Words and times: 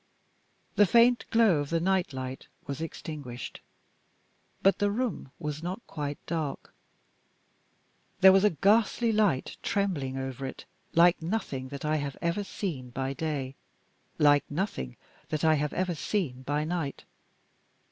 The 0.77 0.87
faint 0.87 1.25
glow 1.29 1.57
of 1.59 1.69
the 1.69 1.79
night 1.79 2.11
light 2.11 2.47
was 2.65 2.81
extinguished. 2.81 3.61
But 4.63 4.79
the 4.79 4.89
room 4.89 5.29
was 5.37 5.61
not 5.61 5.85
quite 5.85 6.17
dark. 6.25 6.73
There 8.21 8.31
was 8.31 8.43
a 8.43 8.49
ghastly 8.49 9.11
light 9.11 9.57
trembling 9.61 10.17
over 10.17 10.47
it; 10.47 10.65
like 10.95 11.21
nothing 11.21 11.67
that 11.67 11.85
I 11.85 11.97
have 11.97 12.17
ever 12.19 12.43
seen 12.43 12.89
by 12.89 13.13
day; 13.13 13.53
like 14.17 14.43
nothing 14.49 14.97
that 15.29 15.45
I 15.45 15.53
have 15.53 15.71
ever 15.73 15.93
seen 15.93 16.41
by 16.41 16.63
night. 16.63 17.03